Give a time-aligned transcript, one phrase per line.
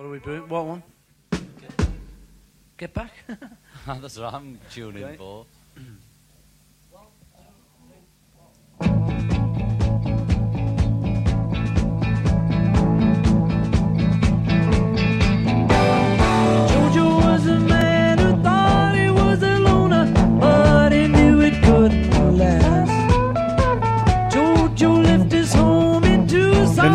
[0.00, 0.48] What are we doing?
[0.48, 0.82] What one?
[2.78, 3.12] Get back.
[3.86, 5.16] That's what I'm tuning Okay.
[5.18, 5.44] for.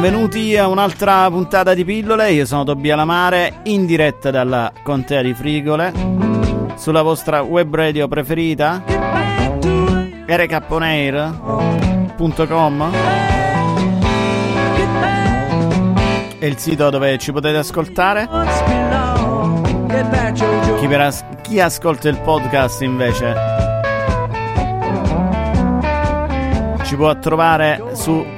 [0.05, 5.33] Benvenuti a un'altra puntata di pillole, io sono Tobia Lamare, in diretta dalla contea di
[5.33, 5.91] Frigole,
[6.75, 8.83] sulla vostra web radio preferita,
[12.87, 12.99] back.
[16.37, 18.27] è il sito dove ci potete ascoltare.
[20.77, 23.35] Chi, as- chi ascolta il podcast invece
[26.83, 28.34] ci può trovare su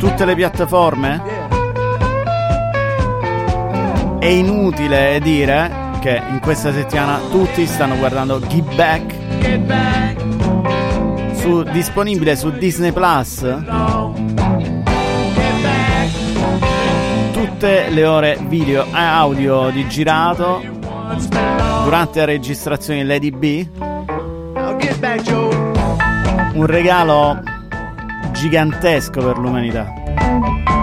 [0.00, 1.22] tutte le piattaforme.
[4.18, 9.14] È inutile dire che in questa settimana tutti stanno guardando Give Back.
[11.34, 13.40] Su- disponibile su Disney Plus.
[17.32, 20.62] Tutte le ore video e audio di girato.
[21.84, 23.68] Durante la registrazione Lady B.
[26.54, 27.42] Un regalo
[28.32, 29.99] gigantesco per l'umanità
[30.30, 30.79] Sweet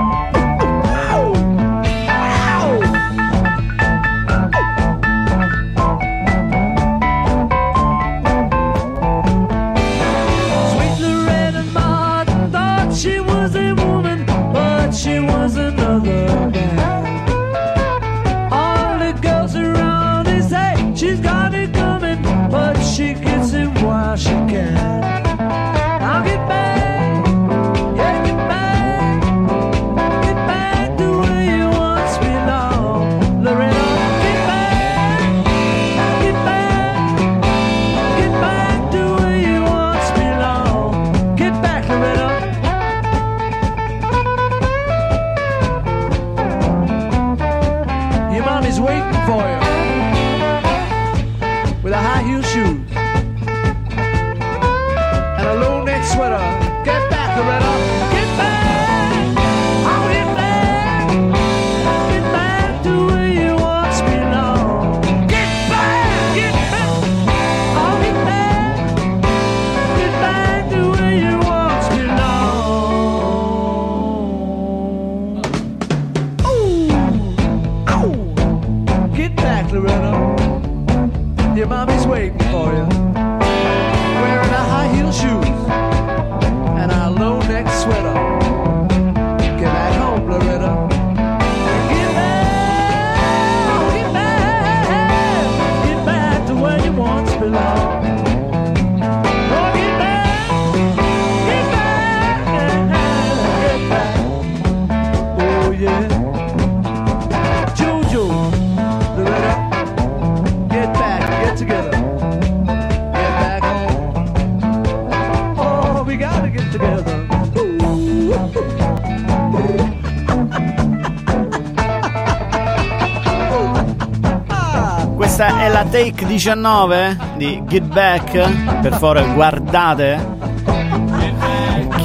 [126.27, 128.79] 19 di Get Back?
[128.81, 130.35] Per favore guardate.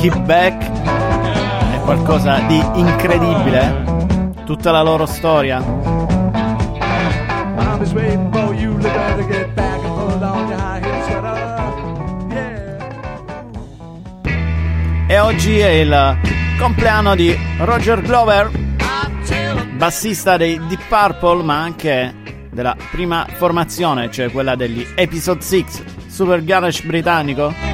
[0.00, 0.70] Get Back
[1.74, 4.30] è qualcosa di incredibile.
[4.44, 5.62] Tutta la loro storia.
[15.08, 16.18] E oggi è il
[16.58, 18.50] compleanno di Roger Glover
[19.76, 22.21] bassista dei Deep Purple ma anche
[22.52, 25.66] della prima formazione cioè quella degli Episode 6
[26.08, 27.71] super garage britannico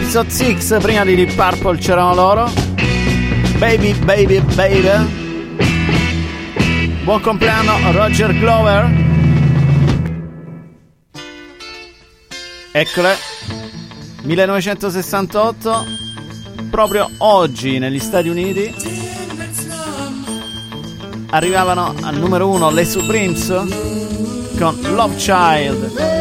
[0.00, 2.48] Episode 6 prima di Deep Purple c'erano loro.
[3.58, 5.06] Baby Baby Baby.
[7.02, 8.90] Buon compleanno Roger Glover.
[12.70, 13.16] Eccole.
[14.22, 15.84] 1968
[16.70, 18.72] proprio oggi negli Stati Uniti
[21.30, 23.48] arrivavano al numero 1 le Supremes
[24.58, 26.17] con Love Child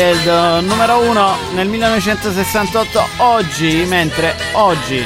[0.00, 5.04] Child, numero uno nel 1968, oggi, mentre oggi,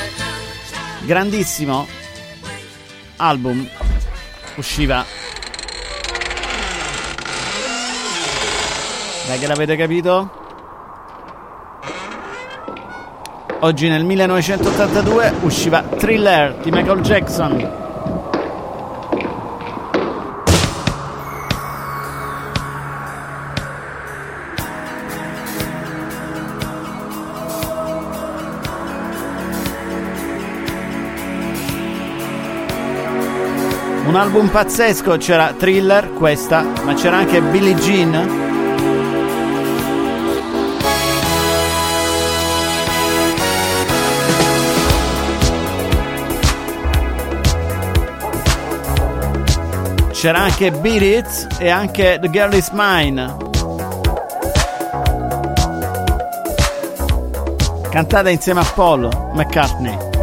[1.00, 1.84] grandissimo
[3.16, 3.68] album,
[4.54, 5.04] usciva.
[9.26, 10.30] Dai che l'avete capito?
[13.62, 17.83] Oggi nel 1982 usciva Thriller di Michael Jackson.
[34.14, 38.12] Un album pazzesco, c'era Thriller, questa, ma c'era anche Billie Jean.
[50.12, 53.36] C'era anche Beat It e anche The Girl Is Mine.
[57.90, 60.13] Cantata insieme a Paul McCartney.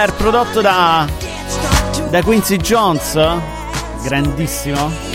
[0.00, 1.06] Thriller prodotto da,
[2.10, 3.18] da Quincy Jones,
[4.02, 5.10] grandissimo.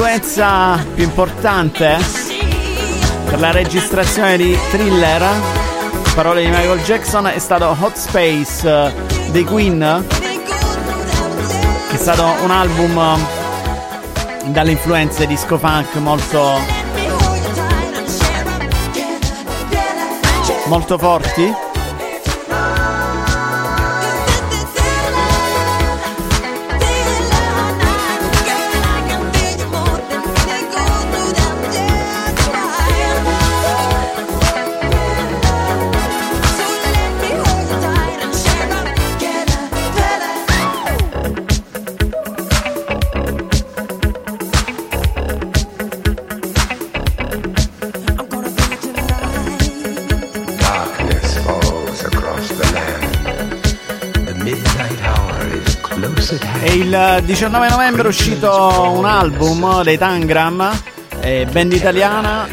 [0.00, 0.20] Terror.
[0.20, 1.98] L'influenza più importante
[3.26, 5.22] per la registrazione di Thriller,
[6.14, 12.50] parole di Michael Jackson, è stato Hot Space eh, dei Queen, che è stato un
[12.50, 16.58] album eh, dalle influenze disco funk molto,
[20.66, 21.69] molto forti.
[57.00, 60.70] Il 19 novembre è uscito un album dei Tangram,
[61.20, 62.46] eh, band italiana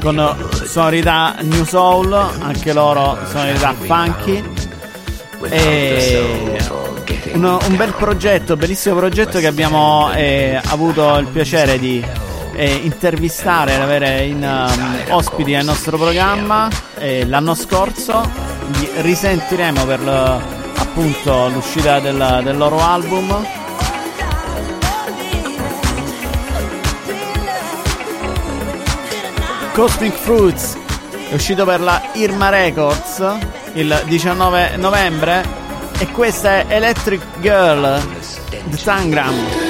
[0.00, 4.42] con sonorità new soul, anche loro sonorità funky.
[5.50, 6.58] E
[7.34, 12.02] un, un bel progetto, bellissimo progetto che abbiamo eh, avuto il piacere di
[12.54, 18.54] eh, intervistare ed avere in um, ospiti nel nostro programma eh, l'anno scorso.
[18.78, 20.00] Li risentiremo per
[20.96, 23.64] appunto l'uscita del, del loro album.
[29.76, 30.74] Cosmic Fruits
[31.28, 33.22] è uscito per la Irma Records
[33.74, 35.44] il 19 novembre
[35.98, 38.00] e questa è Electric Girl
[38.70, 39.65] The Tangram.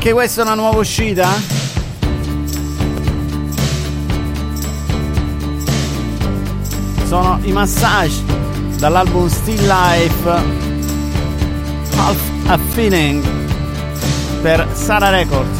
[0.00, 1.28] Anche questa è una nuova uscita?
[7.06, 8.22] Sono i Massage
[8.78, 10.30] dall'album Still Life
[11.96, 13.22] Half a Feeling
[14.40, 15.59] per Sara Records.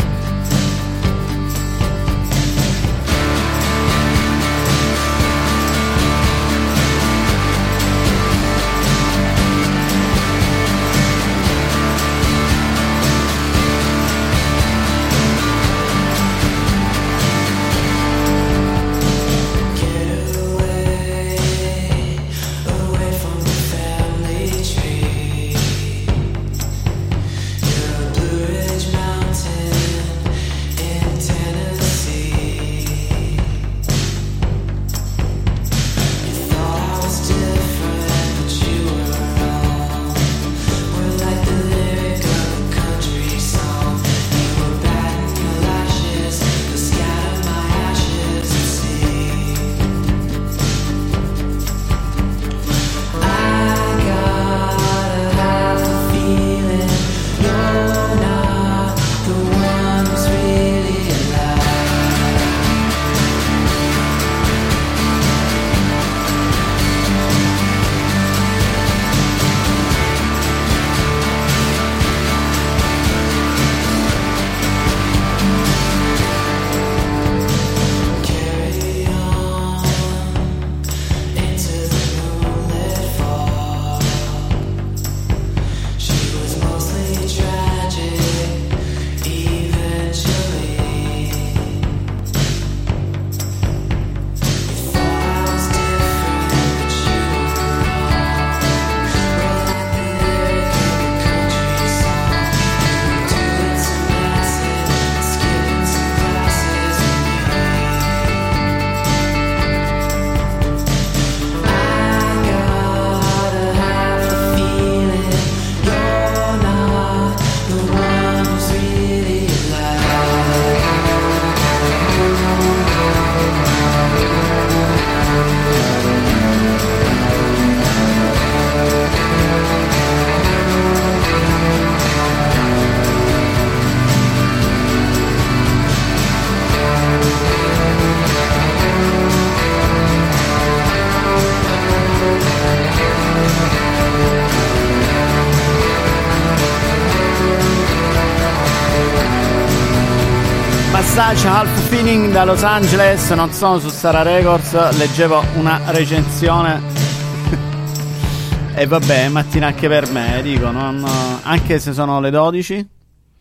[151.30, 156.82] Massage Half Feeling da Los Angeles, non sono su Sara Records, leggevo una recensione.
[158.74, 161.04] E vabbè, mattina anche per me, dico, non-
[161.42, 162.88] anche se sono le 12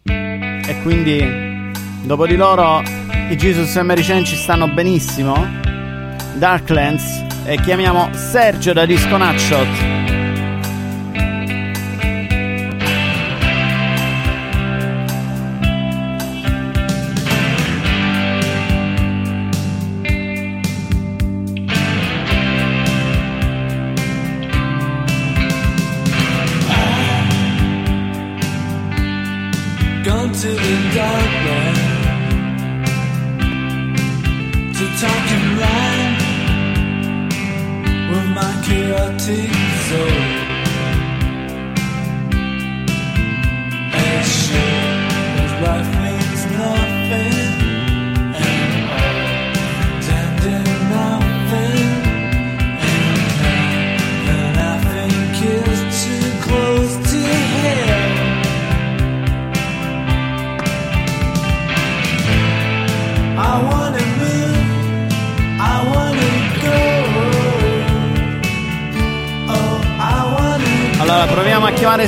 [0.04, 1.72] e quindi
[2.04, 2.82] dopo di loro
[3.30, 5.48] i Jesus e Mary Chain ci stanno benissimo,
[6.36, 10.09] Darklands e chiamiamo Sergio da Disco Nutshot.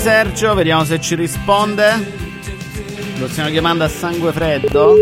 [0.01, 2.13] Sergio, vediamo se ci risponde.
[3.19, 4.95] Lo stiamo chiamando a sangue freddo.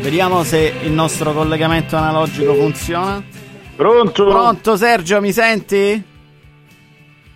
[0.00, 3.22] Vediamo se il nostro collegamento analogico funziona.
[3.76, 4.26] Pronto?
[4.26, 6.02] Pronto Sergio, mi senti?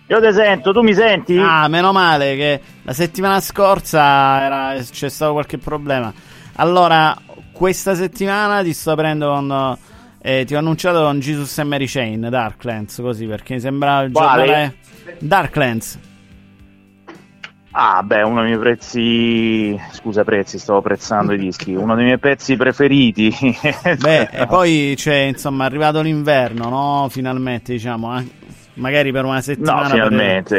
[0.07, 1.37] Io ti sento, tu mi senti?
[1.37, 6.11] Ah, meno male che la settimana scorsa era- c'è stato qualche problema.
[6.55, 7.17] Allora,
[7.53, 9.77] questa settimana ti sto aprendo con...
[10.21, 14.11] eh, ti ho annunciato con Jesus e Mary Chain, Darklands, così, perché mi sembrava il
[14.11, 14.45] Quale?
[14.45, 14.75] giornale...
[15.19, 15.99] Darklands.
[17.75, 19.79] Ah, beh, uno dei miei prezzi.
[19.93, 21.73] Scusa, prezzi, stavo prezzando i dischi.
[21.73, 23.33] Uno dei miei pezzi preferiti.
[23.99, 27.07] Beh, e poi c'è, insomma, è arrivato l'inverno, no?
[27.09, 28.27] Finalmente, diciamo, eh.
[28.75, 29.87] magari per una settimana...
[29.87, 30.57] No, finalmente.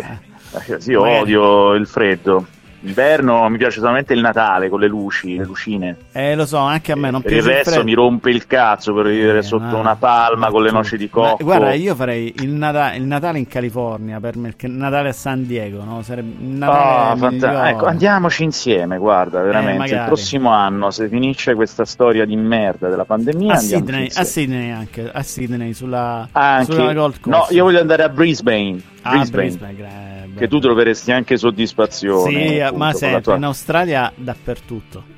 [0.66, 1.20] Eh, Sì, io Magari.
[1.20, 2.46] odio il freddo.
[2.86, 5.96] Inverno mi piace solamente il Natale con le luci, le lucine.
[6.12, 7.84] Eh, lo so, anche a me non per il piace resto freddo.
[7.86, 10.96] mi rompe il cazzo per vivere Eh, sotto ma- una palma ma con le noci
[10.98, 11.44] di ma cocco.
[11.44, 15.46] guarda, io farei il, Nata- il Natale in California per me, il Natale a San
[15.46, 16.02] Diego, no?
[16.02, 19.72] Sarebbe il Natale Ah, fanta- ecco, andiamoci insieme, guarda, veramente.
[19.72, 20.06] il magari.
[20.06, 24.24] prossimo anno, se finisce questa storia di merda della pandemia, a Sydney, a.
[24.24, 27.50] Sydney anche, a Sydney sulla, Anche- sulla Gold Coast.
[27.50, 28.78] No, io voglio andare a Brisbane.
[29.06, 32.48] Ah, Brisbane, Brisbane, gra- che tu troveresti anche soddisfazione.
[32.48, 35.14] Sì, appunto, ma sempre, tua- in Australia dappertutto.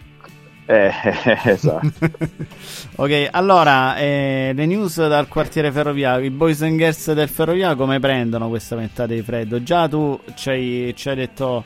[0.66, 0.90] Eh,
[1.44, 1.92] esatto.
[2.96, 8.00] ok, allora, eh, le news dal quartiere ferroviario, i boys and girls del ferroviario come
[8.00, 9.62] prendono questa ventata di freddo?
[9.62, 11.64] Già tu ci hai, detto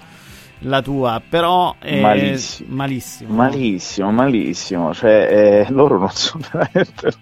[0.64, 1.74] la tua, però...
[1.80, 2.74] eh, Malissimo.
[2.74, 3.34] Malissimo.
[3.34, 4.94] Malissimo, malissimo.
[4.94, 7.12] Cioè, eh, loro non sono veramente.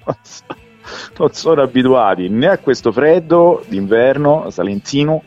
[1.19, 5.23] Non sono abituati né a questo freddo d'inverno salentino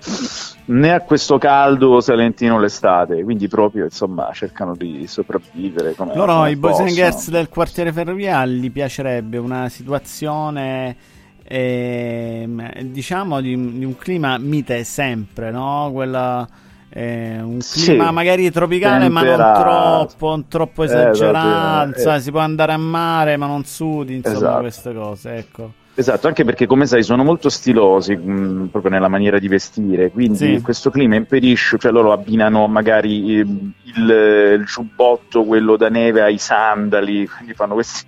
[0.71, 3.23] né a questo caldo salentino l'estate.
[3.23, 5.93] Quindi, proprio insomma, cercano di sopravvivere.
[5.95, 10.95] Come, Loro, come i boys and girls del quartiere ferroviario, gli piacerebbe una situazione,
[11.43, 15.89] ehm, diciamo, di, di un clima mite sempre, no?
[15.93, 16.47] Quella,
[16.89, 19.59] eh, un Sì, clima magari tropicale, ma non temperato.
[19.61, 21.99] troppo, non troppo Eh, esagerato.
[21.99, 22.19] esatto, eh.
[22.21, 24.59] si può andare a mare, ma non sudi, insomma, Esatto.
[24.59, 25.73] queste cose, ecco.
[25.93, 30.55] Esatto, anche perché come sai sono molto stilosi mh, proprio nella maniera di vestire, quindi
[30.55, 30.61] Sì.
[30.61, 36.37] questo clima impedisce, cioè loro abbinano magari ehm, il, il giubbotto, quello da neve ai
[36.37, 38.05] sandali, quindi fanno questi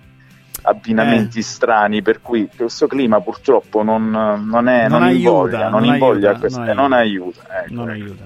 [0.62, 1.42] abbinamenti Eh.
[1.42, 5.92] strani, per cui questo clima purtroppo non, non è, Non non, aiuta, invoglia, non non
[5.92, 7.42] invoglia aiuta, questa- non eh, aiuta.
[7.64, 8.02] ecco, non ecco.
[8.02, 8.24] aiuta.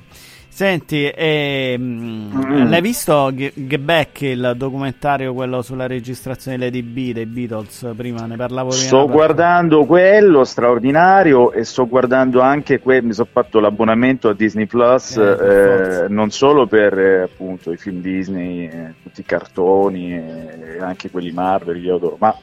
[0.62, 2.68] Senti, ehm, Mm.
[2.68, 7.92] l'hai visto Ge- Get Back, il documentario, quello sulla registrazione di Lady B dei Beatles?
[7.96, 8.82] Prima ne parlavo prima.
[8.82, 14.66] Sto guardando quello straordinario e sto guardando anche que- mi sono fatto l'abbonamento a Disney
[14.66, 20.12] Plus Eh, eh, non solo per eh, appunto i film Disney, eh, tutti i cartoni
[20.12, 22.34] e anche quelli Marvel io adoro, ma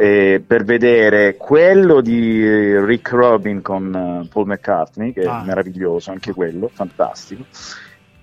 [0.00, 5.42] eh, per vedere quello di Rick Robin con eh, Paul McCartney che Ah.
[5.42, 7.44] è meraviglioso anche quello, fantastico.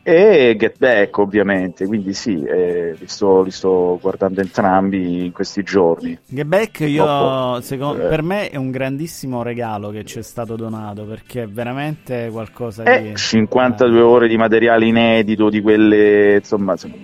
[0.02, 5.64] E Get Back ovviamente, quindi sì, eh, li, sto, li sto guardando entrambi in questi
[5.64, 6.18] giorni.
[6.26, 8.08] Get Back, io, secondo- Eh.
[8.08, 12.84] per me è un grandissimo regalo che ci è stato donato perché è veramente qualcosa
[12.84, 13.16] Eh, di.
[13.18, 16.96] 52 ore di materiale inedito di quelle, insomma, insomma,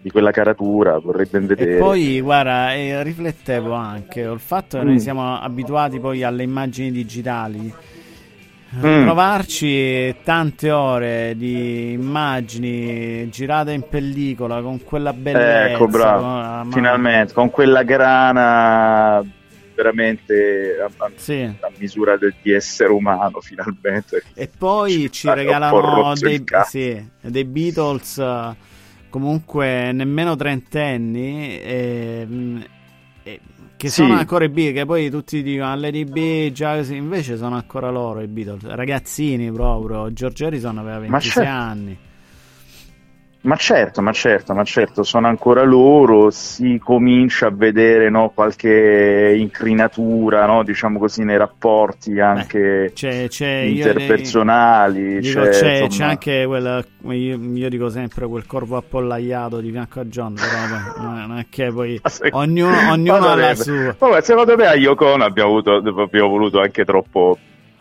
[0.00, 1.74] di quella caratura, vorrei ben vedere.
[1.76, 4.98] E poi, guarda, eh, riflettevo anche il fatto che noi Mm.
[4.98, 7.72] siamo abituati poi alle immagini digitali.
[8.76, 8.80] Mm.
[9.04, 17.32] Trovarci tante ore di immagini girate in pellicola con quella bellezza, ecco, bravo, ma- finalmente,
[17.32, 19.24] con quella grana
[19.74, 21.40] veramente a, a- Sì.
[21.42, 24.22] a misura del- di essere umano, finalmente.
[24.34, 28.18] E poi ci ho regalano dei, sì, dei Beatles
[29.10, 32.64] comunque nemmeno trentenni ehm,
[33.22, 33.40] e-
[33.76, 34.02] che Sì.
[34.02, 37.90] sono ancora i Beatles, che poi tutti dicono "Ah, Lady B, già invece sono ancora
[37.90, 41.48] loro i Beatles, ragazzini proprio, George Harrison aveva 26 certo.
[41.50, 41.98] anni.
[43.40, 49.34] Ma certo, ma certo, ma certo, sono ancora loro, si comincia a vedere no, qualche
[49.38, 55.20] incrinatura, no, diciamo così, nei rapporti anche C'è, c'è, io- interpersonali.
[55.20, 59.70] Dico, c'è, c'è, c'è insomma- anche quel, io, io dico sempre quel corvo appollaiato di
[59.70, 62.00] fianco a John, però non è che poi
[62.32, 63.94] ognuno, ognuno ha la sua.
[63.96, 67.38] Vabbè, secondo me a Yoko Ono abbiamo, avuto, abbiamo voluto anche troppo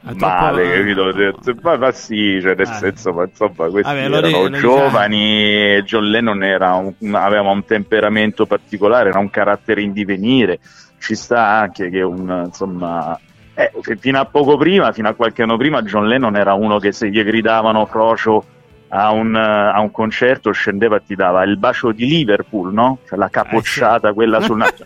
[0.10, 1.02] Ah, male, capito?
[1.04, 2.74] Ho detto, Ma, ma sì, cioè, nel Ah.
[2.74, 4.58] senso, ma insomma, questi Vabbè, erano diciamo.
[4.58, 10.60] giovani, e John Lennon era un- aveva un temperamento particolare, era un carattere in divenire,
[11.00, 13.20] ci sta anche che un, insomma...
[13.54, 16.92] eh, fino a poco prima, fino a qualche anno prima, John Lennon era uno che
[16.92, 18.44] se gli gridavano frocio
[18.90, 19.40] a un, eh,
[19.76, 23.00] a un concerto scendeva e ti dava il bacio di Liverpool, no?
[23.08, 24.84] Cioè la capocciata, quella sul naso.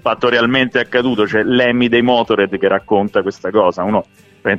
[0.00, 4.04] fatto realmente accaduto, c'è Lemmy dei Motorhead che racconta questa cosa, uno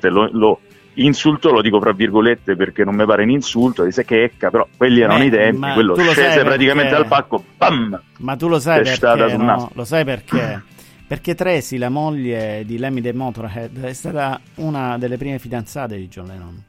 [0.09, 0.59] lo, lo
[0.95, 4.67] insulto, lo dico fra virgolette perché non mi pare un insulto, dice che ecca, però
[4.77, 8.01] quelli erano Beh, i tempi, quello scese praticamente perché- dal palco, bam!
[8.19, 9.37] Ma tu lo sai perché?
[9.37, 9.71] no?
[9.73, 10.61] Lo sai perché?
[11.05, 16.07] Perché Tracy, la moglie di Lemmy the Motorhead, è stata una delle prime fidanzate di
[16.07, 16.63] John Lennon.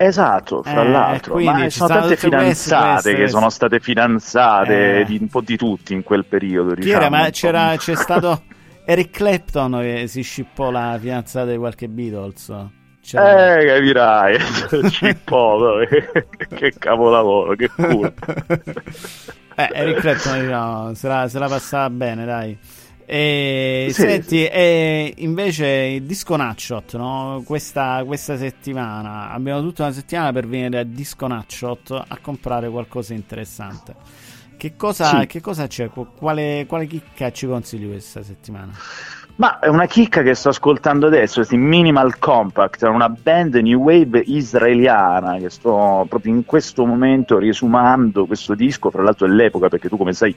[0.00, 3.36] Esatto, fra Eh, l'altro, quindi ma ci sono tante tutte queste, fidanzate queste, che queste.
[3.36, 5.04] sono state fidanzate Eh.
[5.04, 6.74] di un po' di tutti in quel periodo.
[6.74, 7.08] Diciamo, era?
[7.10, 8.42] Ma c'era, c'è stato
[8.90, 12.50] Eric Clapton che si scippò la fidanzata di qualche Beatles.
[13.02, 14.38] C'era- Eh, capirai,
[14.90, 15.80] Cippo,
[16.56, 18.10] che, capolavoro, che culo.
[19.56, 22.58] Eh, Eric Clapton diciamo, se, la, se la passava bene, dai.
[23.04, 24.00] E, Sì.
[24.02, 27.42] senti, e invece il Disco Nutshot, no?
[27.44, 33.12] questa, questa settimana abbiamo tutta una settimana per venire a Disco Nutshot a comprare qualcosa
[33.12, 33.94] di interessante.
[34.58, 35.26] Che cosa, Sì.
[35.26, 35.88] che cosa c'è?
[35.88, 38.72] Qu- Quale, quale chicca ci consigli questa settimana?
[39.36, 44.20] Ma è una chicca che sto ascoltando adesso, questi Minimal Compact, una band new wave
[44.26, 49.88] israeliana che sto proprio in questo momento riesumando questo disco, fra l'altro è l'epoca perché
[49.88, 50.34] tu come sai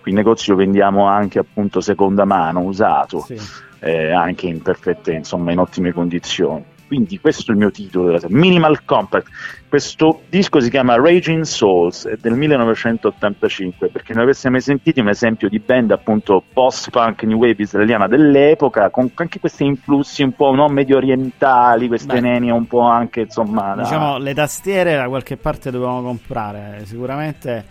[0.00, 3.36] qui in negozio vendiamo anche appunto seconda mano, usato, Sì.
[3.80, 6.64] eh, anche in perfette, insomma in ottime condizioni.
[6.86, 9.28] Quindi questo è il mio titolo Minimal Compact.
[9.68, 15.08] Questo disco si chiama Raging Souls, è del 1985, perché non avesse mai sentito un
[15.08, 20.54] esempio di band appunto post-punk new wave israeliana dell'epoca, con anche questi influssi un po'
[20.54, 22.20] no, medio orientali, queste Beh.
[22.20, 23.74] nenie un po' anche insomma...
[23.74, 26.82] da- Diciamo, le tastiere da qualche parte dovevamo comprare.
[26.84, 27.64] Sicuramente,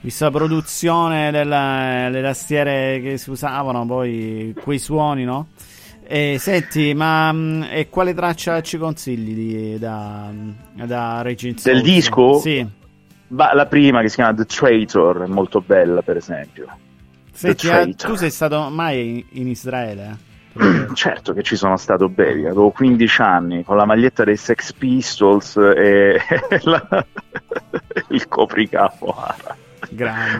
[0.00, 5.48] vista la produzione delle tastiere che si usavano, poi quei suoni, no?
[6.12, 10.28] E senti, ma mh, e quale traccia ci consigli di, da,
[10.74, 12.40] da Regine Del disco?
[12.40, 12.66] Sì.
[13.28, 16.66] Ma la prima che si chiama The Traitor è molto bella per esempio.
[17.30, 18.10] Senti, eh, Traitor.
[18.10, 20.18] tu sei stato mai in, Israele?
[20.58, 20.88] eh?
[20.94, 25.56] Certo che ci sono stato belli, avevo 15 anni con la maglietta dei Sex Pistols
[25.58, 26.20] e
[26.62, 27.06] la-
[28.08, 29.14] il copricapo.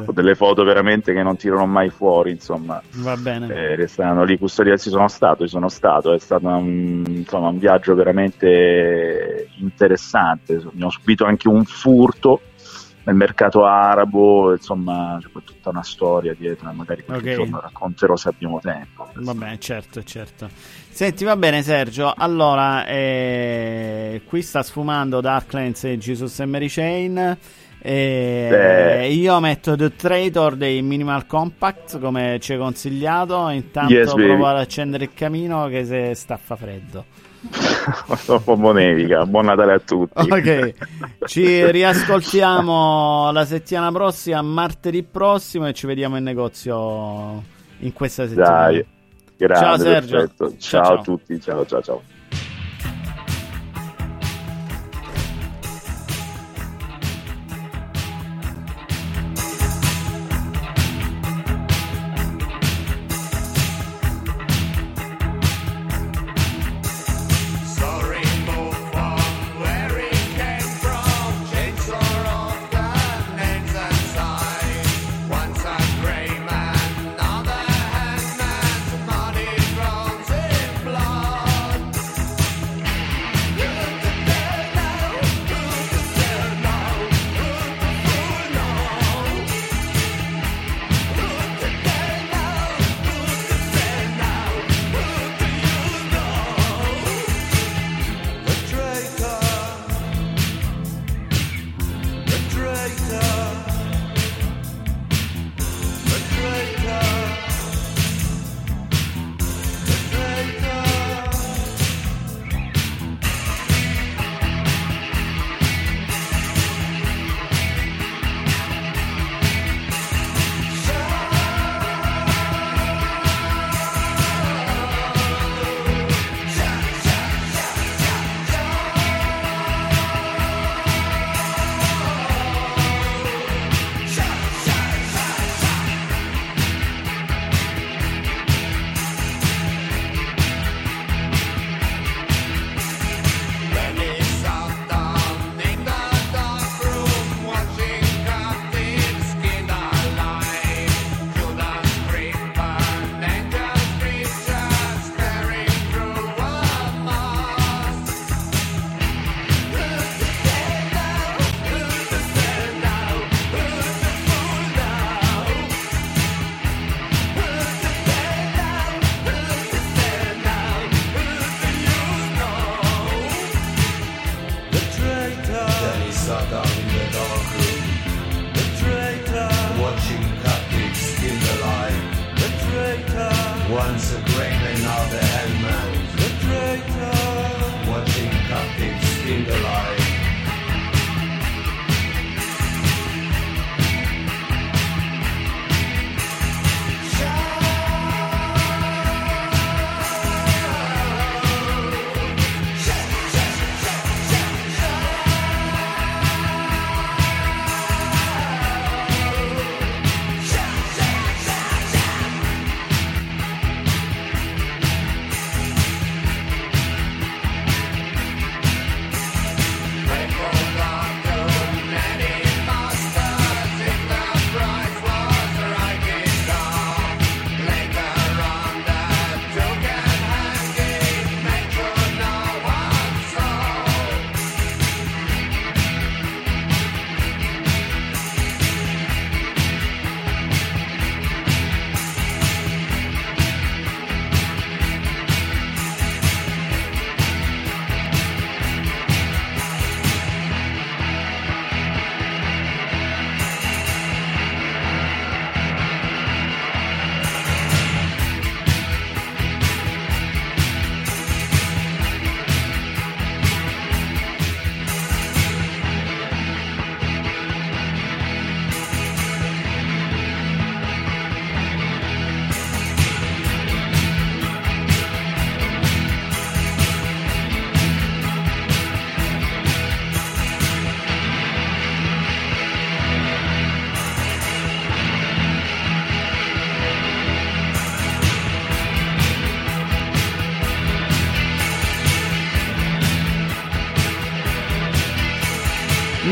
[0.07, 3.47] Ho delle foto veramente che non tirano mai fuori, insomma, va bene.
[3.53, 4.83] eh, restano lì custodiati.
[4.83, 10.55] Ci sono stato, ci sono stato, è stato un, insomma, un viaggio veramente interessante.
[10.55, 12.41] Abbiamo subito anche un furto
[13.03, 17.37] nel mercato arabo, insomma, c'è poi tutta una storia dietro, magari qualche Ok.
[17.37, 19.09] giorno racconterò se abbiamo tempo.
[19.15, 20.49] Vabbè, certo, certo.
[20.91, 27.39] Senti, va bene Sergio, allora, eh, qui sta sfumando Darklands e Jesus and Mary Chain.
[27.83, 28.49] E
[29.03, 29.13] Eh.
[29.13, 33.49] io metto The Traitor dei Minimal Compact come ci hai consigliato.
[33.49, 34.27] Intanto Yes, baby.
[34.27, 37.05] provo ad accendere il camino che se sta fa freddo.
[38.27, 40.13] Dopo Bonevica, buon Natale a tutti.
[40.31, 40.75] Ok,
[41.25, 47.43] ci riascoltiamo la settimana prossima, martedì prossimo, e ci vediamo in negozio
[47.79, 48.67] in questa settimana.
[48.67, 48.87] Dai,
[49.39, 50.19] grande, Ciao, Sergio.
[50.19, 50.93] Ciao, Ciao, ciao.
[50.99, 52.03] a tutti, ciao ciao ciao.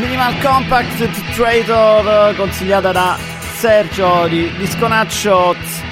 [0.00, 3.18] Animal Compact Traitor consigliata da
[3.56, 5.82] Sergio di Disco Shots.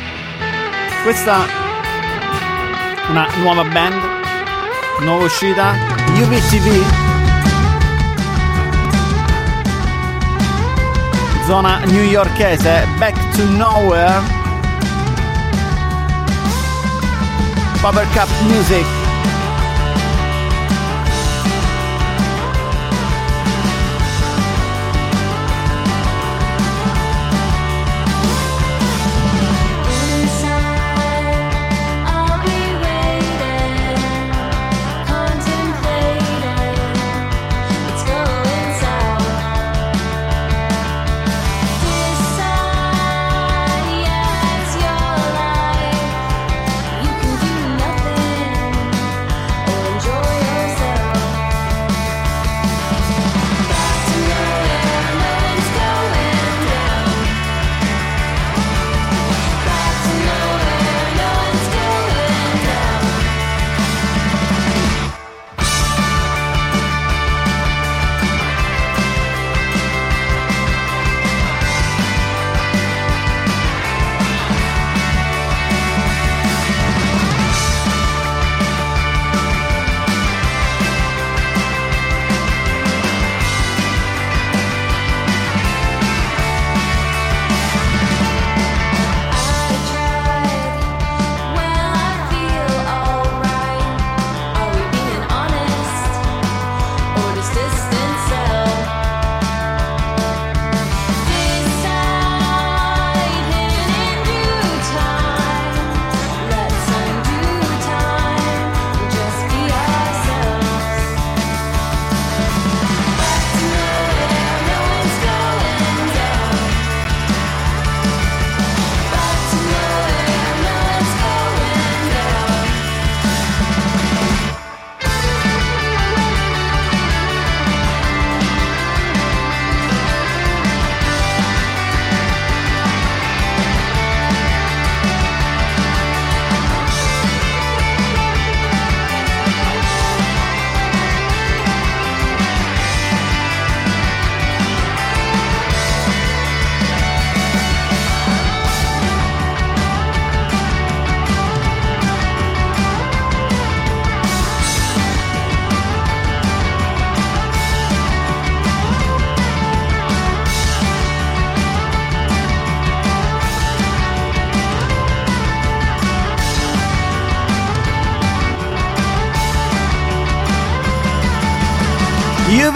[1.03, 1.45] Questa
[3.11, 4.01] una nuova band,
[5.01, 5.75] nuova uscita,
[6.15, 6.85] UVTV.
[11.47, 14.23] Zona newyorkese, Back to Nowhere.
[17.81, 19.06] Power Cup Music.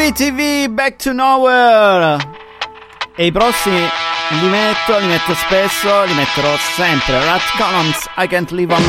[0.01, 2.16] UVTV Back to Nowhere.
[3.14, 7.22] E i prossimi li metto, li metto spesso, li metterò sempre.
[7.22, 8.82] Rat Columns, I Can't Live on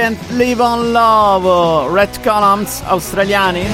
[0.00, 3.66] Can't Live on Love, Red Columns australiani.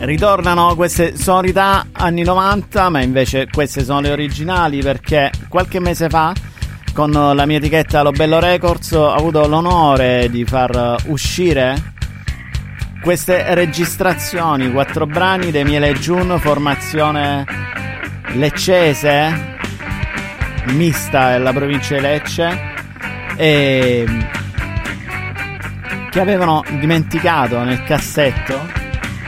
[0.00, 6.32] Ritornano queste sonorità anni 90, ma invece queste sono le originali perché qualche mese fa
[6.92, 11.92] con la mia etichetta Lo Bello Records ho avuto l'onore di far uscire
[13.00, 17.85] queste registrazioni, quattro brani dei Miele June, formazione
[18.36, 19.56] leccese,
[20.66, 22.74] mista della provincia di Lecce,
[23.36, 24.06] e
[26.10, 28.66] che avevano dimenticato nel cassetto,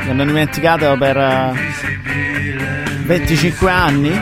[0.02, 1.52] che hanno dimenticato per eh,
[3.02, 4.20] 25 anni.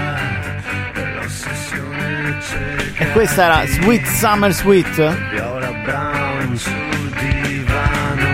[2.98, 5.30] E questa era Sweet Summer Sweet.
[5.30, 8.28] Viola Brown sul divano,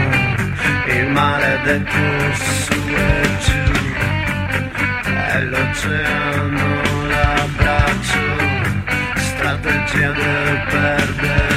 [0.87, 2.62] il maledetto
[5.53, 8.21] giù, è l'oceano l'abbraccio,
[9.17, 11.52] strategia del perdersi,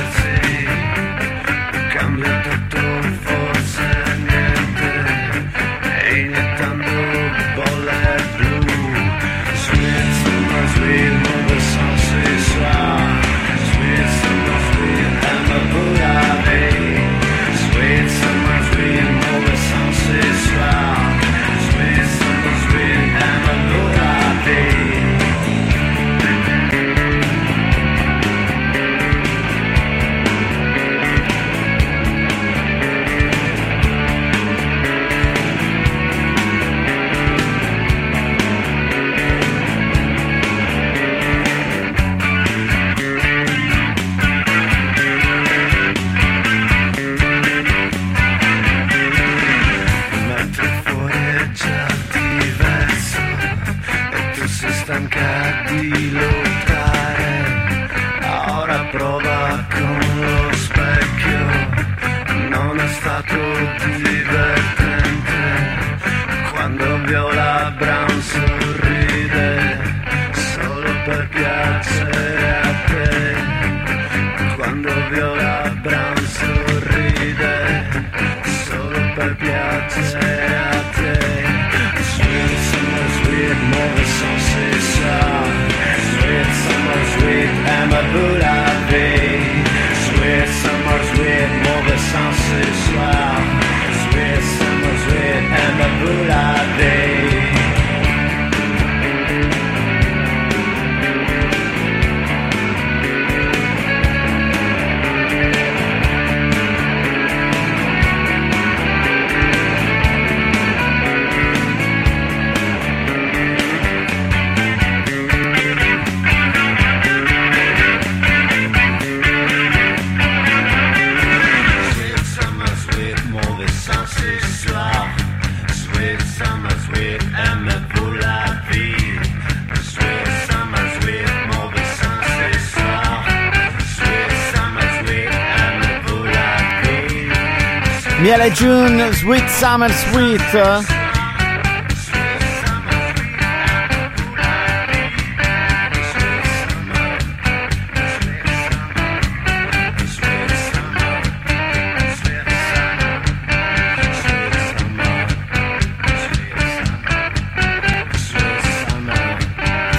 [139.66, 140.42] Summer Sweet.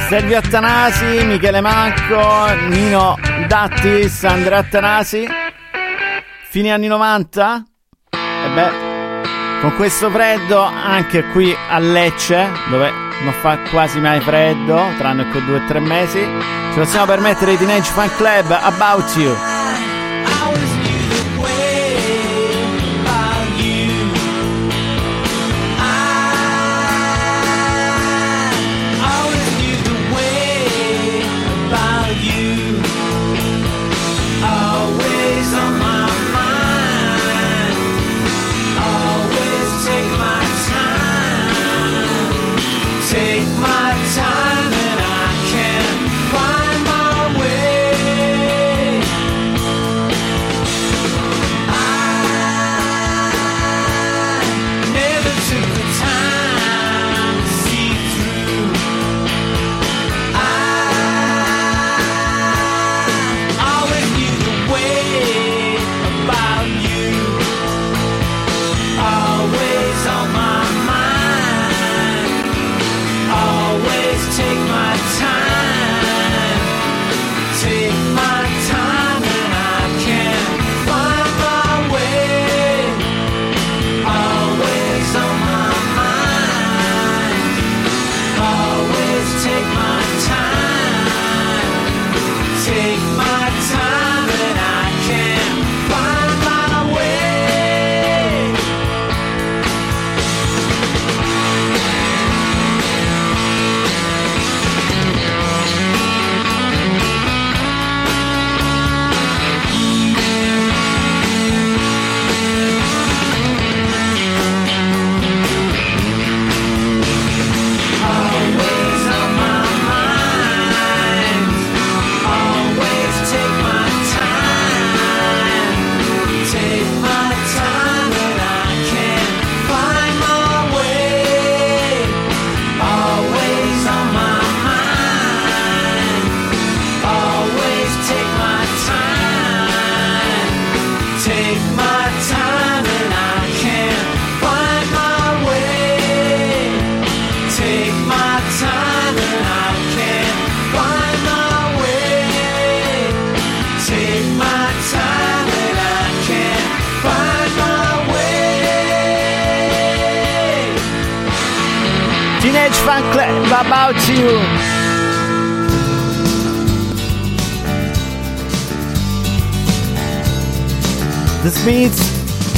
[0.08, 3.16] Sergio Attanasi, Michele Manco, Nino
[3.48, 5.26] Dattis, Andrea Attanasi.
[6.50, 7.66] Fine anni 90?
[8.12, 8.85] E beh,
[9.60, 12.90] con questo freddo anche qui a Lecce, dove
[13.22, 16.20] non fa quasi mai freddo, tranne quei due o tre mesi,
[16.72, 19.55] ci possiamo permettere i Teenage Fan Club About You.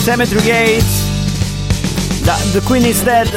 [0.09, 1.05] Cemetery Gates,
[2.25, 3.29] The, the Queen is Dead.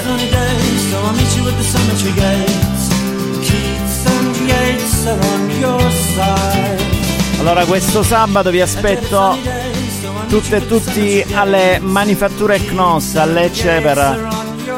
[7.40, 9.38] Allora questo sabato vi aspetto
[10.30, 13.98] tutte e tutti alle manifatture Knos a Lecce per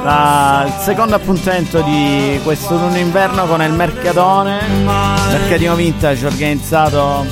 [0.03, 4.61] la- il secondo appuntamento di questo turno inverno con il Mercatone,
[5.29, 7.23] mercatino vintage organizzato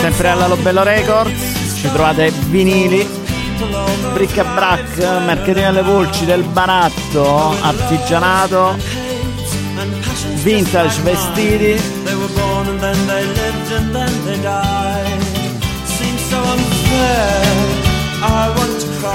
[0.00, 1.74] sempre alla Lobello Records.
[1.78, 3.06] Ci trovate vinili,
[4.12, 8.76] bric a brac, mercatino alle pulci del Banatto, artigianato,
[10.42, 11.80] vintage vestiti.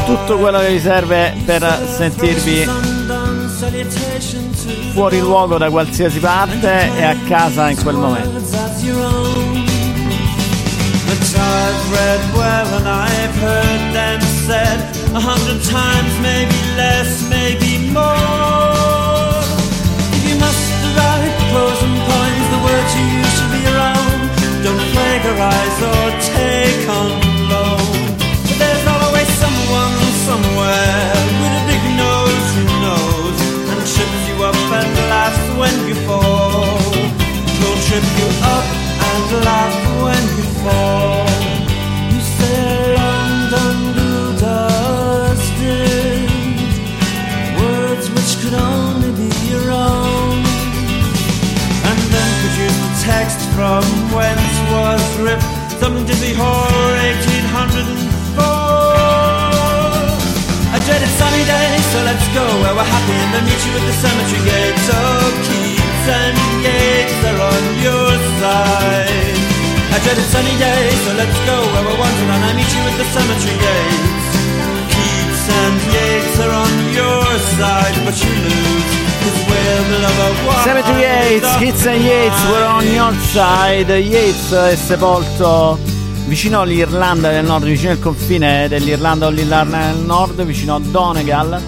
[0.06, 2.70] Tutto quello che vi serve per sentirvi
[4.94, 8.40] fuori luogo da qualsiasi parte e a casa in quel momento.
[11.34, 14.80] I've read well and I've heard them said
[15.14, 19.38] a hundred times, maybe less, maybe more.
[20.18, 20.66] If you must
[20.98, 24.18] write pros and cons, the words you use should be your own.
[24.66, 27.12] Don't plagiarize or take on
[27.54, 28.18] loan.
[28.50, 33.38] But there's always someone somewhere with a big nose who knows
[33.70, 36.82] and trips you up and laughs when you fall.
[37.62, 38.68] He'll trip you up
[39.06, 41.31] and laugh when you fall.
[48.52, 50.44] Could only be your own
[51.88, 55.48] and then produce the text from whence was ripped
[55.80, 58.44] some dizzy whore 1804.
[60.76, 63.86] A dreaded sunny day, so let's go where we're happy and then meet you at
[63.88, 64.86] the cemetery gates.
[65.00, 66.36] Oh, Keats and
[66.66, 68.12] Yates are on your
[68.44, 69.40] side.
[69.96, 72.96] A dreaded sunny day, so let's go where we're wanted and I meet you at
[73.00, 74.21] the cemetery gates.
[80.84, 83.90] And Yates Kids and Yates were on your side.
[83.92, 85.78] Yates è sepolto
[86.26, 91.62] vicino all'Irlanda del Nord, vicino al confine dell'Irlanda con l'Irlanda del Nord, vicino a Donegal.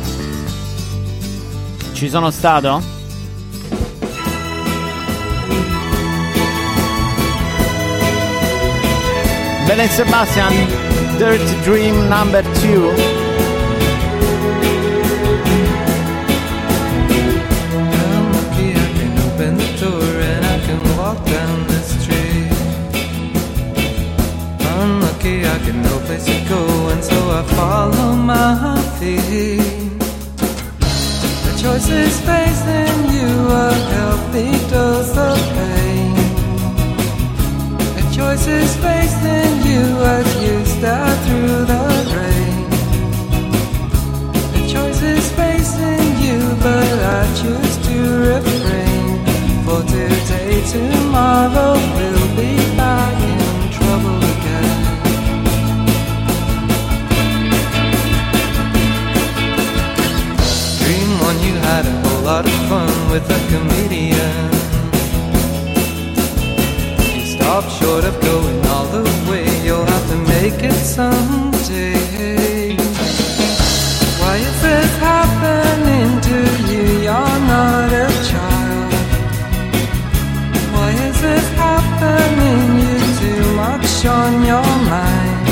[1.93, 2.81] Ci sono stato?
[9.65, 10.53] Belen Sebastian,
[11.17, 13.22] Dirty Dream number 2.
[21.33, 22.51] Down the street.
[24.77, 26.61] Unlucky I got no place to go
[26.91, 29.97] and so I follow my feet.
[31.45, 33.29] The choice is facing you
[33.65, 36.13] a healthy dose of pain.
[37.97, 39.83] The choice is facing you
[40.17, 41.83] as you stare through the
[42.17, 42.65] rain.
[44.55, 48.52] The choice is facing you, but I choose to refrain.
[50.71, 54.81] Tomorrow, we'll be back in trouble again.
[60.79, 64.51] Dream on, you had a whole lot of fun with a comedian.
[67.13, 71.52] You stop short of going all the way, you'll have to make it someday.
[84.05, 85.47] On your mind.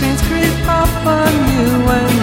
[0.00, 2.13] Things creep up on you when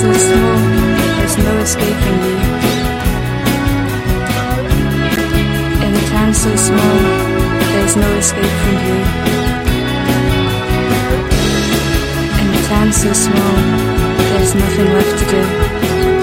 [0.00, 0.58] In a town so small,
[1.16, 2.36] there's no escaping you.
[5.86, 6.98] In a town so small,
[7.72, 8.98] there's no escape from you.
[12.40, 13.54] In a town so small,
[14.30, 16.17] there's nothing left to do.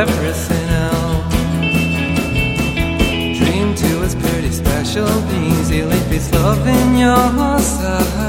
[0.00, 1.34] everything else.
[3.38, 5.82] Dream two is pretty special, easy.
[5.82, 8.19] Like loving your side.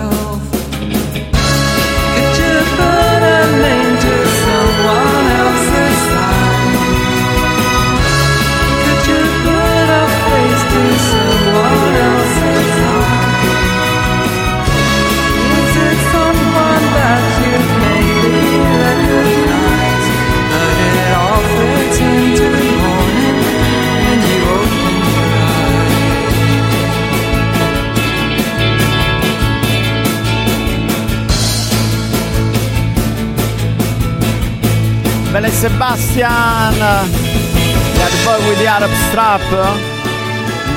[35.51, 39.41] Belle Sebastian, the boy with the Arab strap,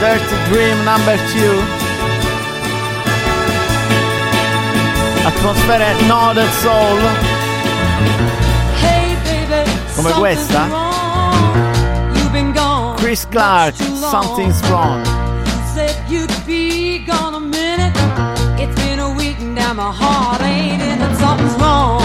[0.00, 1.62] Dirty Dream number 2.
[5.26, 6.98] Atmosfere Northern Soul,
[8.80, 10.68] Hey baby, Come questa?
[12.98, 13.74] Chris Clark.
[13.74, 15.02] Something's Wrong.
[18.56, 21.16] It's been a week and now my heart ain't in it.
[21.18, 22.03] Something's wrong.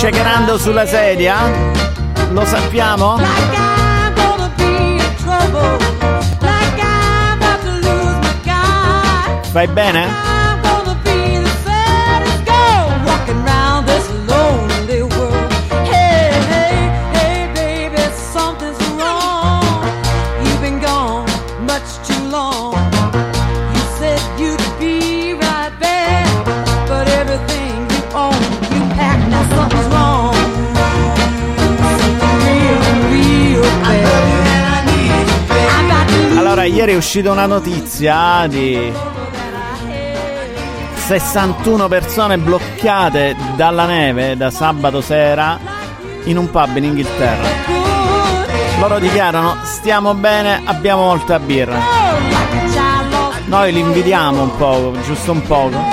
[0.00, 1.36] Shakerando sulla sedia?
[2.30, 3.16] Lo sappiamo?
[9.52, 10.29] Like I'm
[36.80, 38.90] ieri è uscita una notizia di
[40.94, 45.58] 61 persone bloccate dalla neve da sabato sera
[46.24, 47.48] in un pub in Inghilterra.
[48.78, 51.78] Loro dichiarano stiamo bene, abbiamo molta birra.
[53.44, 55.89] Noi li invidiamo un po', giusto un poco.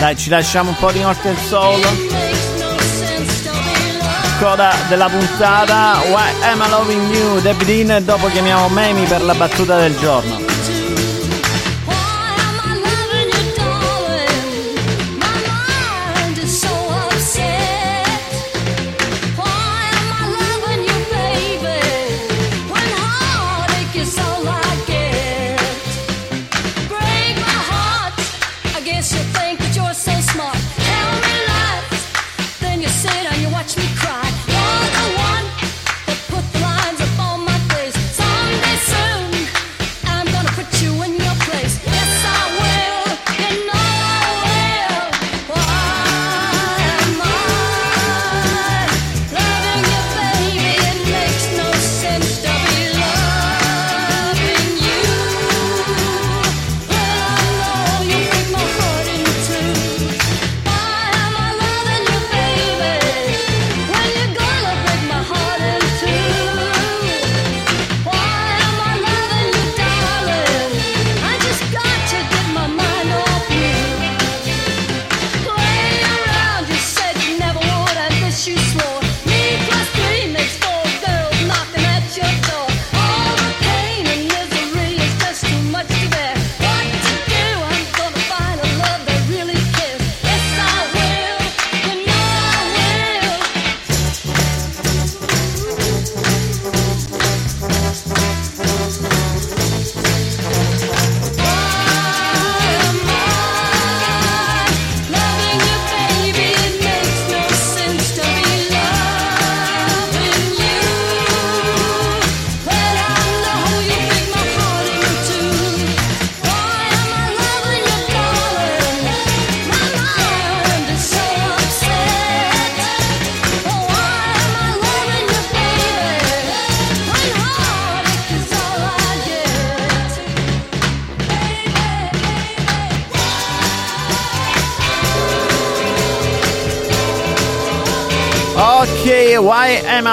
[0.00, 1.82] Dai, ci lasciamo un po' di Northern Soul.
[4.40, 7.40] Coda della puntata Why Am I Loving You?
[7.40, 10.39] David Dean dopo chiamiamo Mamie per la battuta del giorno.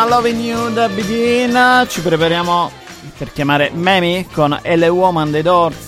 [0.07, 1.85] Loving You da Begin.
[1.87, 2.71] Ci prepariamo
[3.17, 5.86] per chiamare Memi con L Woman dei Doors.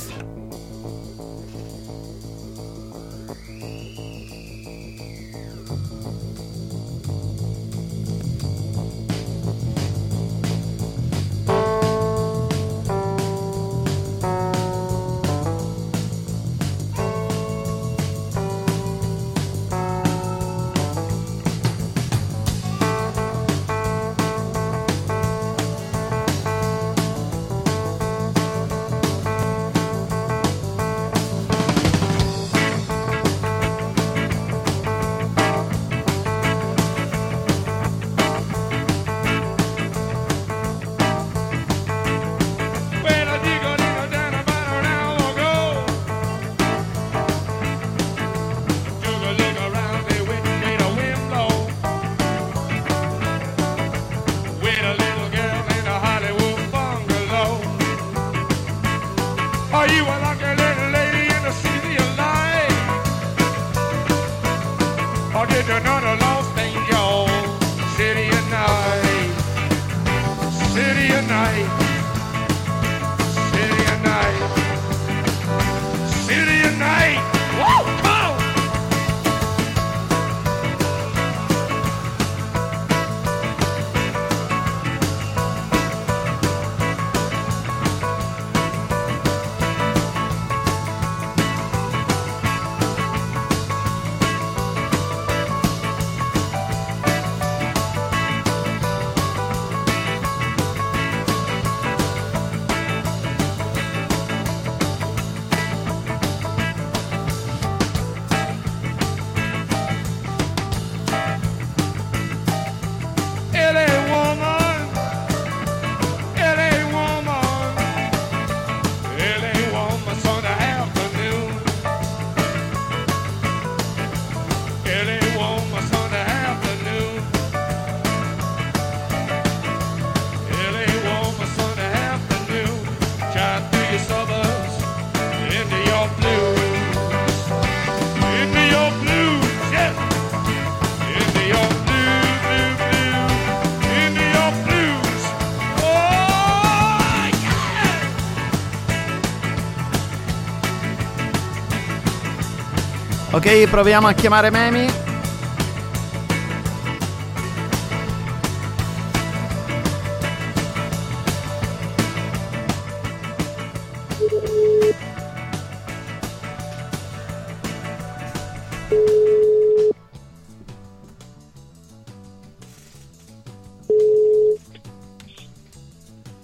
[153.50, 154.86] Proviamo a chiamare Memi.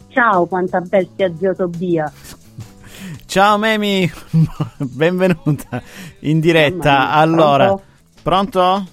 [0.10, 2.12] Ciao, quanta bestia zio Tobia.
[3.36, 4.10] Ciao Memi,
[4.80, 5.84] benvenuta
[6.20, 7.10] in diretta.
[7.12, 7.78] Allora,
[8.24, 8.88] pronto?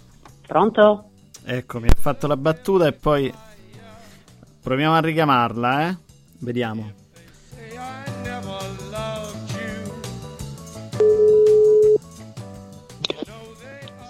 [0.45, 1.11] pronto?
[1.45, 3.33] Ecco, mi ha fatto la battuta e poi
[4.61, 5.97] proviamo a richiamarla, eh?
[6.41, 6.93] Vediamo.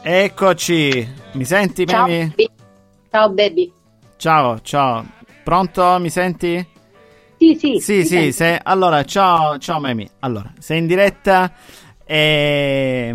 [0.02, 1.14] Eccoci.
[1.32, 2.34] Mi senti Ciao, Memi?
[3.10, 3.70] Ciao baby.
[4.16, 5.04] Ciao, ciao.
[5.44, 5.98] Pronto?
[5.98, 6.71] Mi senti?
[7.43, 7.80] Sì, sì.
[7.80, 10.09] Sì, ti sì, se- allora, ciao, ciao Memi.
[10.20, 11.53] Allora, sei in diretta
[12.05, 13.14] e,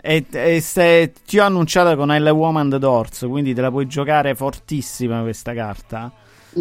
[0.00, 3.86] e- e se- ti ho annunciata con L Woman The Doors, quindi te la puoi
[3.86, 6.12] giocare fortissima questa carta.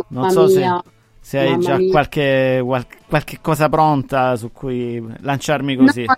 [0.08, 0.76] Non Mamma so se,
[1.20, 6.04] se hai già qualche, qual- qualche cosa pronta su cui lanciarmi così.
[6.08, 6.16] No,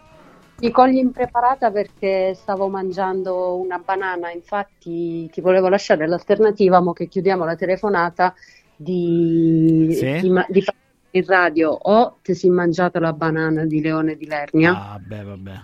[0.57, 7.07] mi cogli impreparata perché stavo mangiando una banana, infatti ti volevo lasciare l'alternativa, mo che
[7.07, 8.33] chiudiamo la telefonata,
[8.75, 10.19] di, Sì?
[10.21, 10.77] di, di fare
[11.11, 15.59] in radio o ti sei mangiato la banana di Leone di Lernia, Ah, beh, vabbè,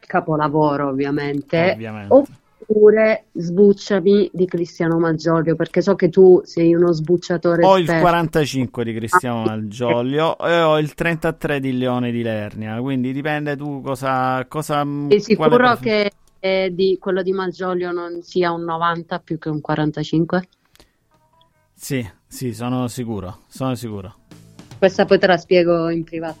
[0.00, 2.12] capolavoro ovviamente, ovviamente.
[2.60, 8.02] oppure sbucciami di Cristiano Maggiolio, perché so che tu sei uno sbucciatore Ho il esperto.
[8.02, 13.80] 45 di Cristiano Malgioglio e ho il 33 di Leone di Lernia, quindi dipende tu
[13.80, 14.44] cosa...
[14.48, 16.10] cosa Sei sicuro che
[16.40, 20.48] eh, di, quello di Malgioglio non sia un 90 più che un 45?
[21.80, 24.14] Sì, sì, sono sicuro, sono sicuro.
[24.78, 26.36] Questa poi te la spiego in privato.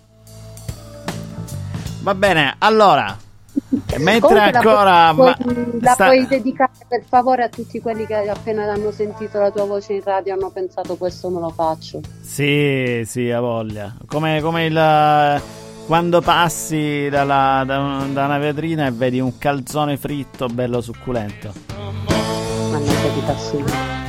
[2.02, 3.16] Va bene, allora,
[3.98, 5.14] mentre Comunque la ancora...
[5.14, 9.38] puoi- ma- la sta- puoi dedicare per favore a tutti quelli che appena hanno sentito
[9.38, 12.00] la tua voce in radio hanno pensato questo me lo faccio.
[12.20, 13.94] Sì, sì, ha voglia.
[14.06, 15.42] Come, come il...
[15.86, 21.52] Quando passi dalla- da, da una vetrina e vedi un calzone fritto bello succulento.
[22.70, 24.07] Mannaggia di tassino.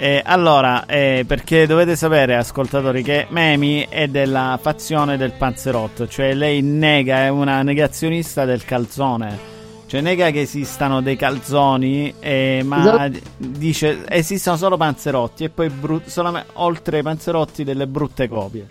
[0.00, 6.34] Eh, allora, eh, perché dovete sapere, ascoltatori, che Memi è della fazione del panzerotto, cioè
[6.34, 9.56] lei nega, è una negazionista del calzone.
[9.88, 13.18] Cioè nega che esistano dei calzoni, eh, ma Esatto.
[13.38, 18.66] dice esistono solo panzerotti e poi bru- solame- oltre ai panzerotti delle brutte copie.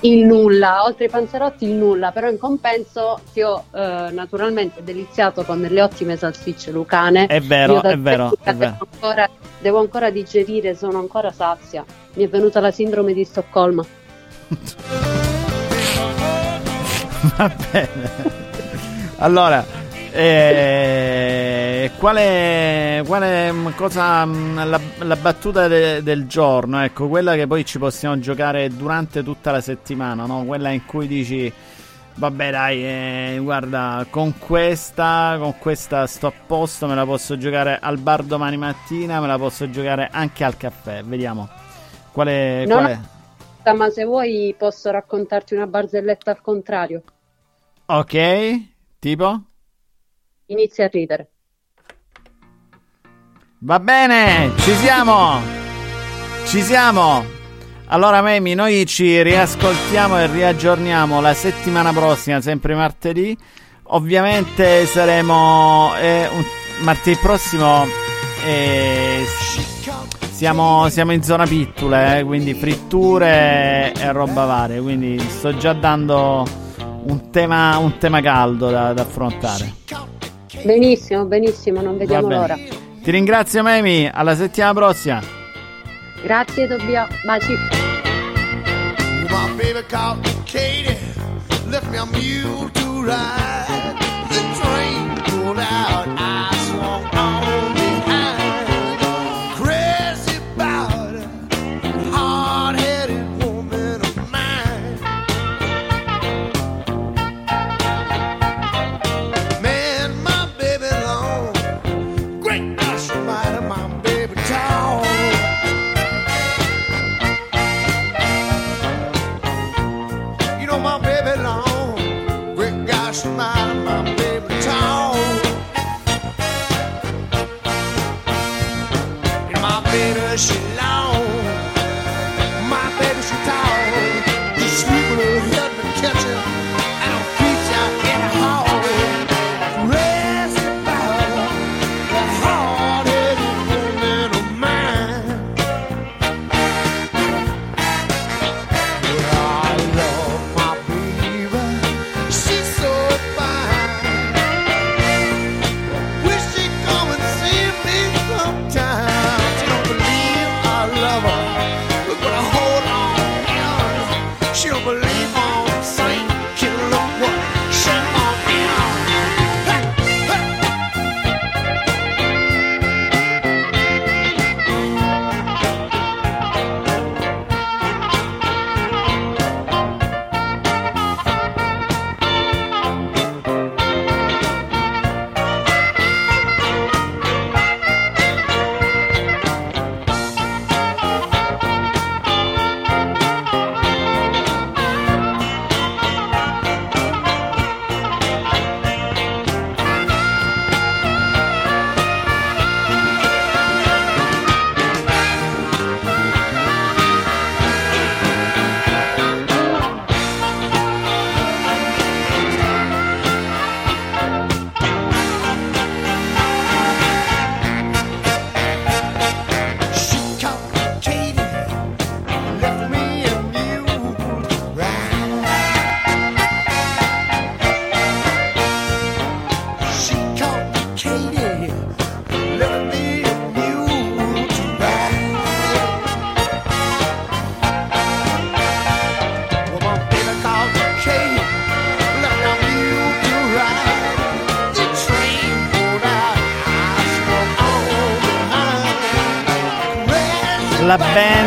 [0.00, 5.42] Il nulla, oltre ai panzerotti il nulla, però in compenso ti ho eh, naturalmente deliziato
[5.42, 7.26] con delle ottime salsicce lucane.
[7.26, 8.76] È vero, è vero, è vero.
[8.78, 11.84] Devo ancora, devo ancora digerire, sono ancora sazia.
[12.14, 13.84] Mi è venuta la sindrome di Stoccolma.
[17.36, 18.10] Va bene.
[19.18, 19.64] Allora,
[20.18, 26.82] eh, quale, quale mm, cosa mm, la, la battuta de- del giorno?
[26.82, 30.44] Ecco, quella che poi ci possiamo giocare durante tutta la settimana, no?
[30.44, 31.52] Quella in cui dici
[32.18, 32.84] Vabbè, dai,
[33.36, 38.22] eh, guarda, con questa, con questa sto a posto, me la posso giocare al bar
[38.24, 41.04] domani mattina, me la posso giocare anche al caffè.
[41.04, 41.50] Vediamo.
[42.12, 43.74] Quale, No, qual no.
[43.74, 47.02] Ma se vuoi posso raccontarti una barzelletta al contrario.
[47.88, 48.12] Ok,
[49.00, 49.44] tipo?
[50.46, 51.30] Inizia a ridere.
[53.58, 55.40] Va bene, ci siamo.
[56.44, 57.24] Ci siamo.
[57.86, 63.36] Allora, Memi, noi ci riascoltiamo e riaggiorniamo la settimana prossima, sempre martedì.
[63.90, 66.44] Ovviamente saremo eh, un-
[66.82, 67.84] martedì prossimo.
[68.44, 69.24] eh,
[70.30, 74.80] siamo, siamo in zona pittule, eh, quindi fritture e roba varia.
[74.82, 76.44] Quindi sto già dando
[77.06, 79.72] un tema, un tema caldo da, da affrontare.
[80.64, 82.56] Benissimo, benissimo, non vediamo l'ora.
[82.56, 84.10] Ti ringrazio, Memi.
[84.12, 85.22] Alla settimana prossima.
[86.22, 87.06] Grazie, Tobia.
[87.24, 87.52] Baci.
[89.28, 90.98] My baby called Katie,
[91.68, 94.05] left me a mule to ride.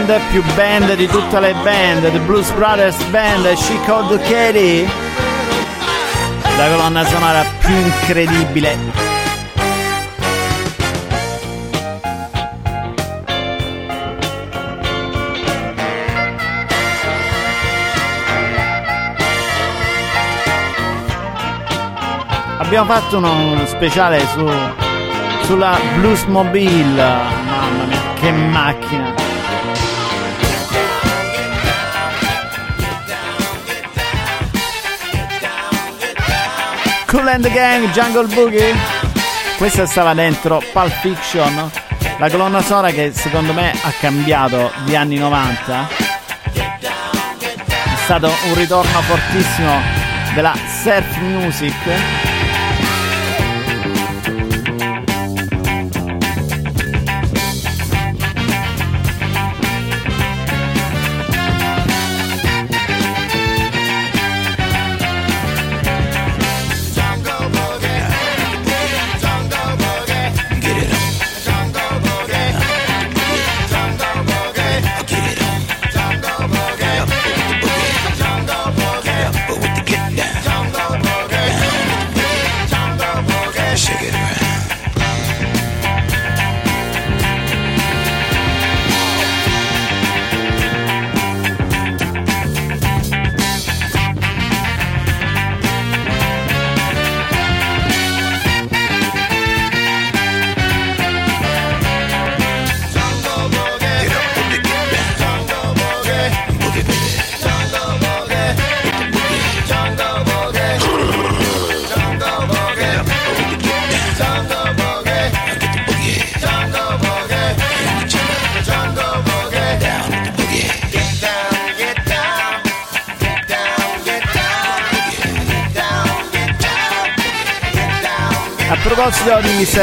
[0.09, 4.89] Band più band di tutte le band, The Blues Brothers Band, She Called Katie.
[6.57, 8.77] La colonna sonora più incredibile.
[22.57, 24.49] Abbiamo fatto uno speciale su,
[25.43, 27.03] sulla Bluesmobile.
[27.45, 29.28] Mamma mia, che macchina.
[37.09, 38.75] Cool and the Gang, Jungle Boogie.
[39.57, 41.71] Questa stava dentro Pulp Fiction,
[42.19, 45.87] la colonna sonora che secondo me ha cambiato gli anni 90.
[46.53, 49.81] È stato un ritorno fortissimo
[50.35, 50.53] della
[50.83, 52.38] surf music.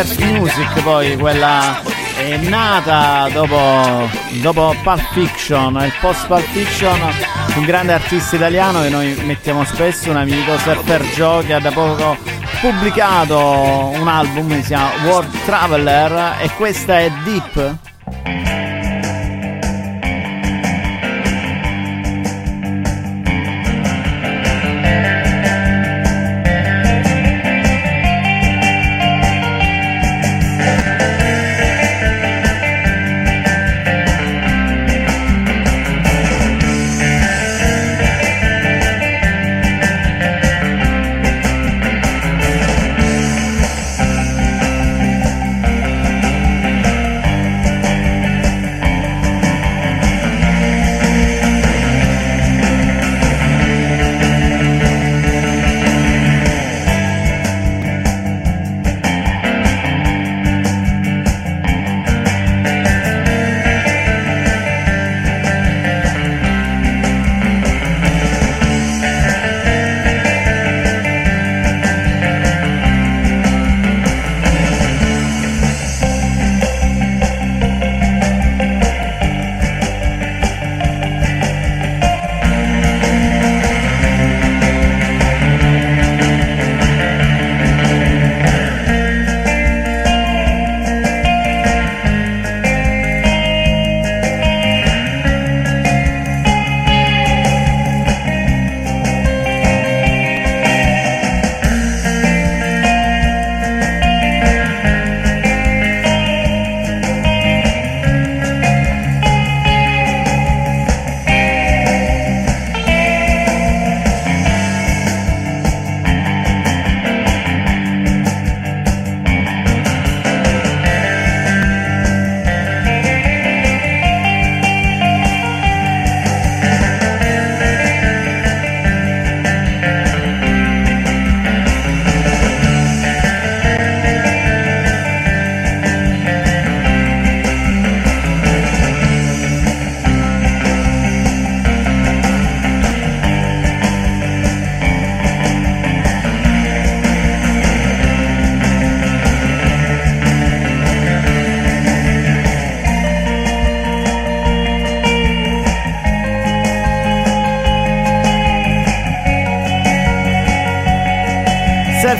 [0.05, 1.81] Surf music, poi quella
[2.19, 4.11] è nata dopo,
[4.43, 7.01] dopo Pulp Fiction, il post Pulp Fiction,
[7.57, 11.71] un grande artista italiano che noi mettiamo spesso, un amico Surfer Joe che ha da
[11.71, 12.15] poco
[12.61, 13.39] pubblicato
[13.95, 17.86] un album che si chiama World Traveler e questa è Deep.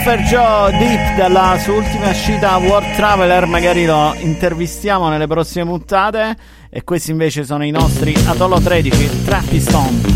[0.07, 6.37] Surfer Joe Deep dalla sua ultima uscita World Traveler, magari lo intervistiamo nelle prossime puntate.
[6.71, 10.16] E questi invece sono i nostri Atollo 13, Trappistone.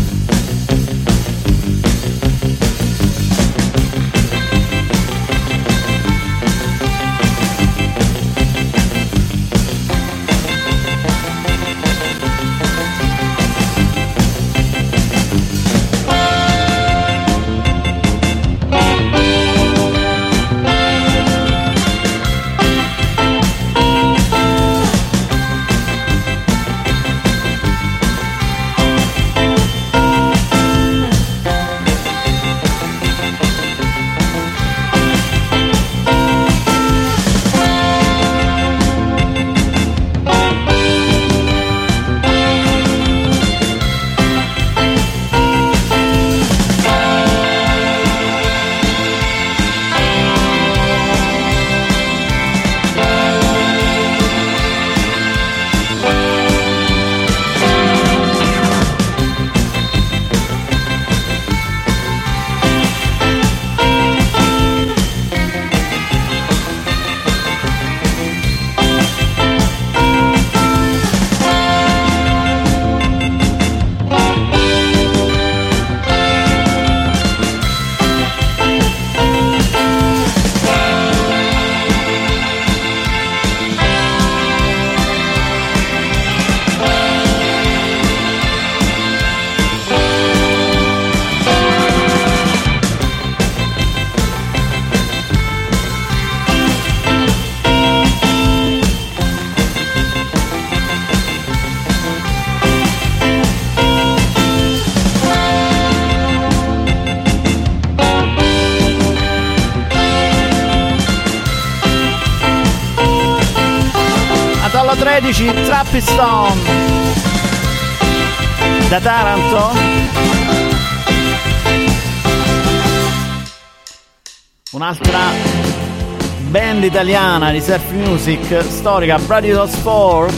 [126.81, 130.33] band italiana di surf music storica, Bradidos 4,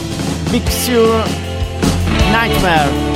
[0.50, 1.24] Big Sur
[2.30, 3.13] Nightmare.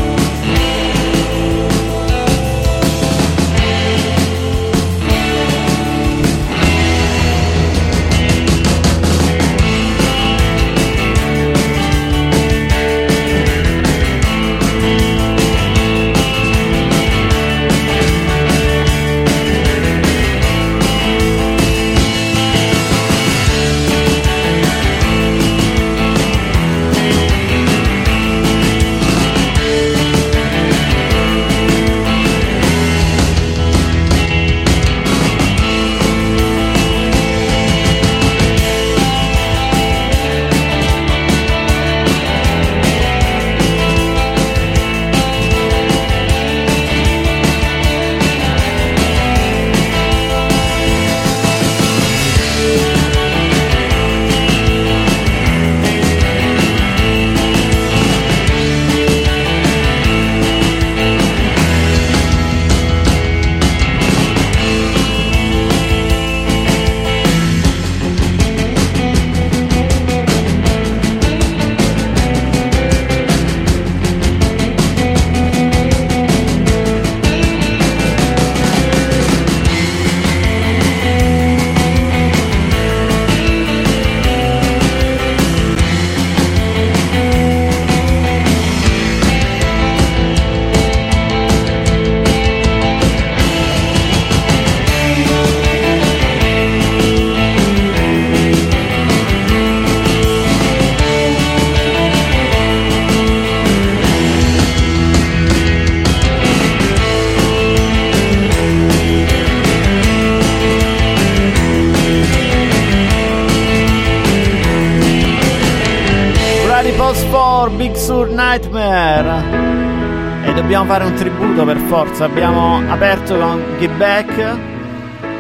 [122.19, 124.57] Forza abbiamo aperto con Get Back.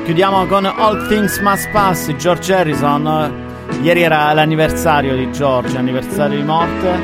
[0.05, 3.47] Chiudiamo con All Things Must Pass George Harrison.
[3.83, 7.01] Ieri era l'anniversario di George anniversario di morte.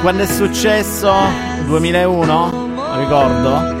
[0.00, 1.12] Quando è successo?
[1.66, 3.76] 2001 ricordo.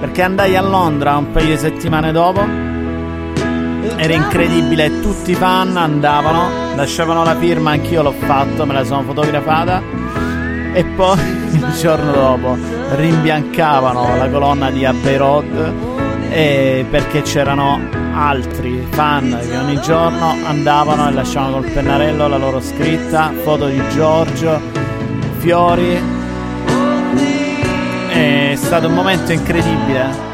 [0.00, 2.44] Perché andai a Londra un paio di settimane dopo.
[3.96, 9.02] Era incredibile, tutti i fan andavano, lasciavano la firma, anch'io l'ho fatto, me la sono
[9.02, 9.80] fotografata.
[10.74, 12.56] E poi il giorno dopo
[12.94, 15.72] rimbiancavano la colonna di Abbey Road
[16.28, 17.80] perché c'erano
[18.14, 23.82] altri fan che ogni giorno andavano e lasciavano col pennarello la loro scritta, foto di
[23.90, 24.60] Giorgio,
[25.38, 26.20] fiori.
[28.08, 30.30] È stato un momento incredibile.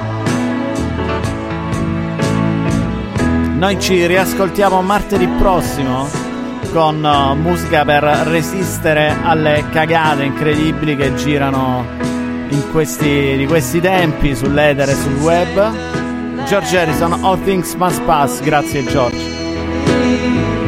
[3.56, 6.27] Noi ci riascoltiamo martedì prossimo
[6.72, 11.84] con uh, musica per resistere alle cagate incredibili che girano
[12.70, 16.44] questi, di questi tempi sull'etere e sul web.
[16.46, 20.67] George Harrison, All Things Must Pass, grazie George.